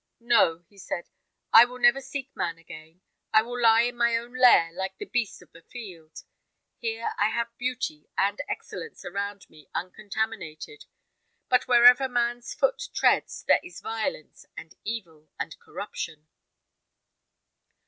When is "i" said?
1.53-1.65, 3.31-3.43, 7.19-7.29